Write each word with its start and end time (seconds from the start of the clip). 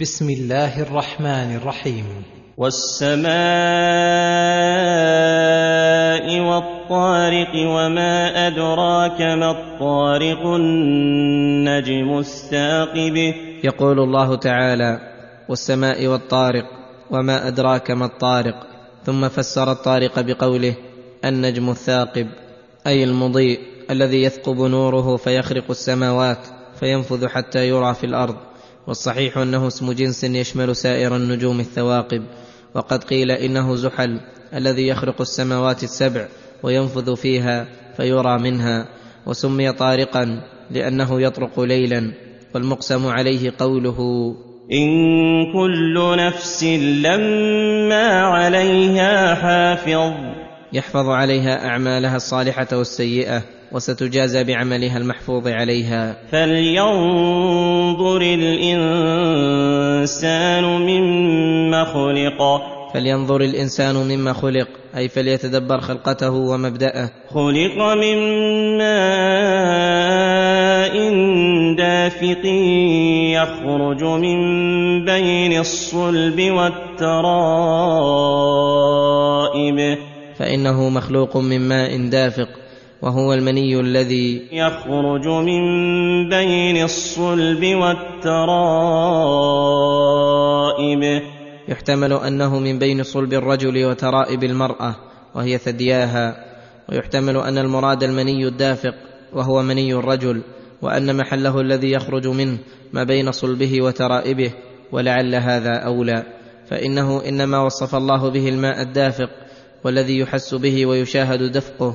بسم 0.00 0.30
الله 0.30 0.82
الرحمن 0.82 1.56
الرحيم. 1.56 2.04
والسماء 2.56 3.26
والطارق 6.40 7.54
وما 7.56 8.46
أدراك 8.46 9.20
ما 9.20 9.50
الطارق 9.50 10.46
النجم 10.46 12.18
الثاقب. 12.18 13.34
يقول 13.64 14.00
الله 14.00 14.34
تعالى 14.34 15.00
والسماء 15.48 16.06
والطارق 16.06 16.64
وما 17.10 17.48
أدراك 17.48 17.90
ما 17.90 18.06
الطارق. 18.06 18.66
ثم 19.04 19.28
فسر 19.28 19.72
الطارق 19.72 20.20
بقوله 20.20 20.74
النجم 21.24 21.70
الثاقب 21.70 22.26
أي 22.86 23.04
المضيء 23.04 23.60
الذي 23.90 24.22
يثقب 24.22 24.60
نوره 24.60 25.16
فيخرق 25.16 25.64
السماوات 25.70 26.46
فينفذ 26.80 27.28
حتى 27.28 27.68
يرى 27.68 27.94
في 27.94 28.06
الأرض. 28.06 28.36
والصحيح 28.86 29.38
أنه 29.38 29.66
اسم 29.66 29.92
جنس 29.92 30.24
يشمل 30.24 30.76
سائر 30.76 31.16
النجوم 31.16 31.60
الثواقب 31.60 32.22
وقد 32.74 33.04
قيل 33.04 33.30
إنه 33.30 33.74
زحل 33.74 34.20
الذي 34.54 34.88
يخرق 34.88 35.20
السماوات 35.20 35.82
السبع 35.82 36.28
وينفذ 36.62 37.16
فيها 37.16 37.66
فيرى 37.96 38.38
منها 38.38 38.88
وسمي 39.26 39.72
طارقا 39.72 40.42
لأنه 40.70 41.22
يطرق 41.22 41.60
ليلا 41.60 42.12
والمقسم 42.54 43.06
عليه 43.06 43.52
قوله 43.58 43.98
إن 44.72 44.88
كل 45.52 46.16
نفس 46.18 46.64
لما 47.04 48.20
عليها 48.22 49.34
حافظ. 49.34 50.45
يحفظ 50.76 51.08
عليها 51.08 51.68
أعمالها 51.68 52.16
الصالحة 52.16 52.66
والسيئة 52.72 53.42
وستجازى 53.72 54.44
بعملها 54.44 54.98
المحفوظ 54.98 55.48
عليها. 55.48 56.16
فلينظر 56.32 58.20
الإنسان 58.20 59.04
مما 60.64 61.84
خلق. 61.84 62.60
فلينظر 62.94 63.40
الانسان 63.40 63.94
مما 63.94 64.32
خلق 64.32 64.68
أي 64.96 65.08
فليتدبر 65.08 65.80
خلقته 65.80 66.30
ومبداه. 66.30 67.10
خلق 67.30 67.94
من 67.94 68.18
ماء 68.78 68.96
دافق 71.76 72.46
يخرج 73.32 74.04
من 74.04 74.38
بين 75.04 75.60
الصلب 75.60 76.40
والترائب. 76.50 77.36
فإنه 80.38 80.88
مخلوق 80.88 81.36
من 81.36 81.68
ماء 81.68 82.08
دافق 82.08 82.48
وهو 83.02 83.34
المني 83.34 83.80
الذي 83.80 84.42
يخرج 84.52 85.28
من 85.28 85.62
بين 86.28 86.84
الصلب 86.84 87.64
والترائب. 87.64 88.42
يحتمل 91.68 92.12
أنه 92.12 92.58
من 92.58 92.78
بين 92.78 93.02
صلب 93.02 93.32
الرجل 93.32 93.84
وترائب 93.84 94.44
المرأة 94.44 94.96
وهي 95.34 95.58
ثدياها. 95.58 96.36
ويحتمل 96.88 97.36
أن 97.36 97.58
المراد 97.58 98.02
المني 98.02 98.46
الدافق 98.46 98.94
وهو 99.32 99.62
مني 99.62 99.94
الرجل 99.94 100.42
وأن 100.82 101.16
محله 101.16 101.60
الذي 101.60 101.92
يخرج 101.92 102.28
منه 102.28 102.58
ما 102.92 103.04
بين 103.04 103.32
صلبه 103.32 103.82
وترائبه 103.82 104.50
ولعل 104.92 105.34
هذا 105.34 105.76
أولى. 105.76 106.22
فإنه 106.70 107.22
إنما 107.28 107.60
وصف 107.60 107.94
الله 107.94 108.30
به 108.30 108.48
الماء 108.48 108.82
الدافق 108.82 109.28
والذي 109.86 110.18
يحس 110.18 110.54
به 110.54 110.86
ويشاهد 110.86 111.42
دفقه 111.42 111.94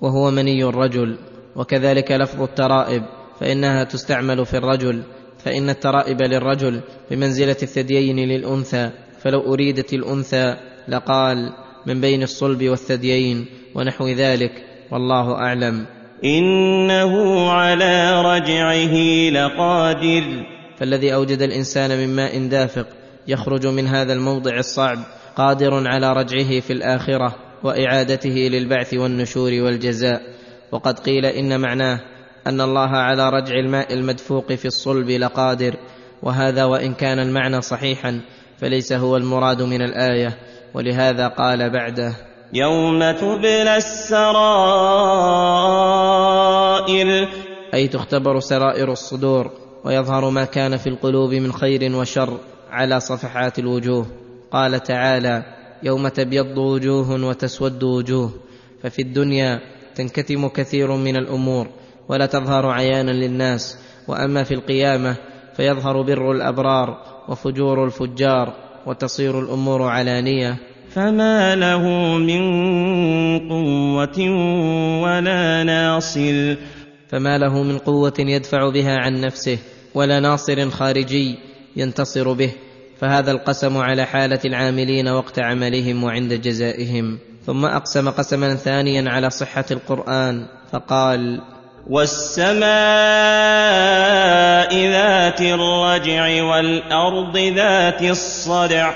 وهو 0.00 0.30
مني 0.30 0.64
الرجل 0.64 1.18
وكذلك 1.56 2.12
لفظ 2.12 2.42
الترائب 2.42 3.02
فإنها 3.40 3.84
تستعمل 3.84 4.46
في 4.46 4.56
الرجل 4.56 5.02
فإن 5.44 5.70
الترائب 5.70 6.22
للرجل 6.22 6.80
بمنزلة 7.10 7.56
الثديين 7.62 8.16
للأنثى 8.16 8.90
فلو 9.20 9.54
أريدت 9.54 9.92
الأنثى 9.92 10.56
لقال 10.88 11.52
من 11.86 12.00
بين 12.00 12.22
الصلب 12.22 12.64
والثديين 12.68 13.46
ونحو 13.74 14.08
ذلك 14.08 14.52
والله 14.90 15.34
أعلم. 15.34 15.86
إنه 16.24 17.42
على 17.50 18.22
رجعه 18.22 18.94
لقادر. 19.30 20.24
فالذي 20.78 21.14
أوجد 21.14 21.42
الإنسان 21.42 21.98
من 21.98 22.16
ماء 22.16 22.48
دافق 22.48 22.86
يخرج 23.28 23.66
من 23.66 23.86
هذا 23.86 24.12
الموضع 24.12 24.58
الصعب 24.58 24.98
قادر 25.38 25.88
على 25.88 26.12
رجعه 26.12 26.60
في 26.60 26.72
الآخرة 26.72 27.34
وإعادته 27.64 28.30
للبعث 28.30 28.94
والنشور 28.94 29.50
والجزاء. 29.52 30.22
وقد 30.72 30.98
قيل 30.98 31.26
إن 31.26 31.60
معناه 31.60 32.00
أن 32.46 32.60
الله 32.60 32.88
على 32.88 33.30
رجع 33.30 33.54
الماء 33.54 33.94
المدفوق 33.94 34.52
في 34.52 34.64
الصلب 34.64 35.10
لقادر. 35.10 35.74
وهذا 36.22 36.64
وإن 36.64 36.94
كان 36.94 37.18
المعنى 37.18 37.60
صحيحا 37.60 38.20
فليس 38.58 38.92
هو 38.92 39.16
المراد 39.16 39.62
من 39.62 39.82
الآية. 39.82 40.38
ولهذا 40.74 41.28
قال 41.28 41.70
بعده 41.70 42.16
يوم 42.52 43.10
تبلى 43.10 43.76
السرائر. 43.76 44.28
أي 47.74 47.88
تختبر 47.88 48.40
سرائر 48.40 48.92
الصدور 48.92 49.50
ويظهر 49.84 50.30
ما 50.30 50.44
كان 50.44 50.76
في 50.76 50.86
القلوب 50.86 51.34
من 51.34 51.52
خير 51.52 51.96
وشر 51.96 52.38
على 52.70 53.00
صفحات 53.00 53.58
الوجوه. 53.58 54.27
قال 54.52 54.82
تعالى 54.82 55.42
يوم 55.82 56.08
تبيض 56.08 56.58
وجوه 56.58 57.24
وتسود 57.24 57.82
وجوه 57.82 58.30
ففي 58.82 59.02
الدنيا 59.02 59.60
تنكتم 59.94 60.48
كثير 60.48 60.96
من 60.96 61.16
الأمور 61.16 61.68
ولا 62.08 62.26
تظهر 62.26 62.66
عيانا 62.66 63.10
للناس 63.10 63.78
وأما 64.08 64.42
في 64.44 64.54
القيامة 64.54 65.16
فيظهر 65.56 66.02
بر 66.02 66.32
الأبرار 66.32 66.96
وفجور 67.28 67.84
الفجار 67.84 68.54
وتصير 68.86 69.40
الأمور 69.40 69.82
علانية. 69.82 70.56
فما 70.90 71.56
له 71.56 71.82
من 72.18 72.42
قوة 73.48 74.18
ولا 75.02 75.64
ناصر. 75.64 76.56
فما 77.08 77.38
له 77.38 77.62
من 77.62 77.78
قوة 77.78 78.14
يدفع 78.18 78.68
بها 78.68 78.96
عن 78.98 79.20
نفسه 79.20 79.58
ولا 79.94 80.20
ناصر 80.20 80.70
خارجي 80.70 81.38
ينتصر 81.76 82.32
به. 82.32 82.52
فهذا 83.00 83.30
القسم 83.30 83.76
على 83.76 84.04
حالة 84.04 84.40
العاملين 84.44 85.08
وقت 85.08 85.38
عملهم 85.38 86.04
وعند 86.04 86.32
جزائهم. 86.32 87.18
ثم 87.46 87.64
أقسم 87.64 88.10
قسما 88.10 88.54
ثانيا 88.54 89.10
على 89.10 89.30
صحة 89.30 89.64
القرآن 89.70 90.46
فقال 90.72 91.40
والسماء 91.86 92.58
ذات 94.90 95.40
الرجع 95.40 96.42
والأرض 96.42 97.36
ذات 97.36 98.02
الصدع. 98.02 98.92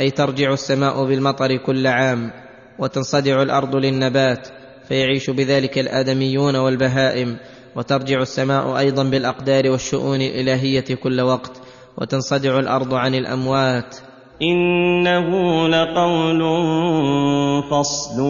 أي 0.00 0.10
ترجع 0.10 0.52
السماء 0.52 1.04
بالمطر 1.04 1.56
كل 1.56 1.86
عام 1.86 2.30
وتنصدع 2.78 3.42
الأرض 3.42 3.76
للنبات 3.76 4.48
فيعيش 4.88 5.30
بذلك 5.30 5.78
الآدميون 5.78 6.56
والبهائم 6.56 7.36
وترجع 7.76 8.22
السماء 8.22 8.78
أيضا 8.78 9.04
بالأقدار 9.04 9.70
والشؤون 9.70 10.20
الإلهية 10.20 10.94
كل 11.02 11.20
وقت. 11.20 11.65
وتنصدع 12.00 12.58
الأرض 12.58 12.94
عن 12.94 13.14
الأموات. 13.14 13.96
إنه 14.42 15.28
لقول 15.68 16.42
فصل 17.70 18.20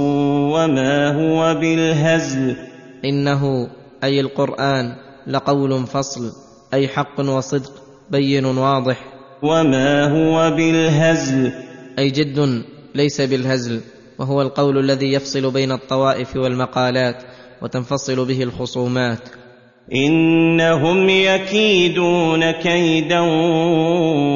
وما 0.53 1.09
هو 1.15 1.55
بالهزل. 1.55 2.57
إنه 3.05 3.69
أي 4.05 4.21
القرآن 4.21 4.97
لقول 5.27 5.87
فصل 5.87 6.33
أي 6.75 6.89
حق 6.89 7.21
وصدق 7.21 7.73
بين 8.11 8.45
واضح. 8.45 9.05
وما 9.43 10.05
هو 10.05 10.51
بالهزل. 10.57 11.53
أي 11.99 12.11
جد 12.11 12.63
ليس 12.95 13.21
بالهزل 13.21 13.81
وهو 14.19 14.43
القول 14.43 14.79
الذي 14.79 15.13
يفصل 15.13 15.51
بين 15.51 15.73
الطوائف 15.73 16.37
والمقالات 16.37 17.23
وتنفصل 17.63 18.25
به 18.25 18.43
الخصومات. 18.43 19.29
إنهم 19.95 21.09
يكيدون 21.09 22.51
كيدا 22.51 23.21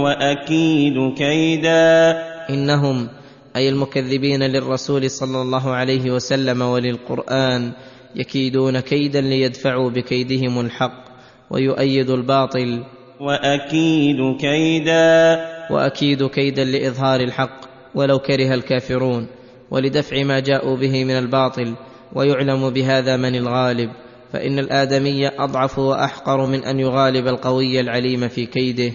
وأكيد 0.04 1.14
كيدا. 1.16 2.18
إنهم 2.50 3.08
أي 3.56 3.68
المكذبين 3.68 4.42
للرسول 4.42 5.10
صلى 5.10 5.42
الله 5.42 5.70
عليه 5.70 6.10
وسلم 6.10 6.62
وللقرآن 6.62 7.72
يكيدون 8.16 8.80
كيدا 8.80 9.20
ليدفعوا 9.20 9.90
بكيدهم 9.90 10.60
الحق 10.60 11.04
ويؤيدوا 11.50 12.16
الباطل. 12.16 12.84
وأكيد 13.20 14.36
كيدا. 14.40 15.40
وأكيد 15.70 16.26
كيدا 16.26 16.64
لإظهار 16.64 17.20
الحق 17.20 17.60
ولو 17.94 18.18
كره 18.18 18.54
الكافرون 18.54 19.26
ولدفع 19.70 20.22
ما 20.22 20.40
جاءوا 20.40 20.76
به 20.76 21.04
من 21.04 21.18
الباطل 21.18 21.74
ويعلم 22.12 22.70
بهذا 22.70 23.16
من 23.16 23.34
الغالب. 23.34 23.90
فإن 24.32 24.58
الآدمي 24.58 25.28
أضعف 25.28 25.78
وأحقر 25.78 26.46
من 26.46 26.64
أن 26.64 26.80
يغالب 26.80 27.26
القوي 27.26 27.80
العليم 27.80 28.28
في 28.28 28.46
كيده. 28.46 28.92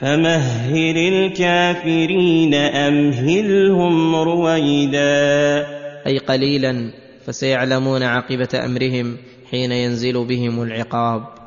فمهل 0.00 0.96
الكافرين 0.96 2.54
أمهلهم 2.54 4.14
رويدا. 4.16 5.66
أي 6.06 6.18
قليلا 6.18 6.90
فسيعلمون 7.26 8.02
عاقبة 8.02 8.48
أمرهم 8.64 9.16
حين 9.50 9.72
ينزل 9.72 10.24
بهم 10.24 10.62
العقاب. 10.62 11.37